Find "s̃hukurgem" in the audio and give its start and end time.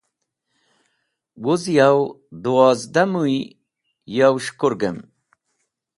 4.43-4.97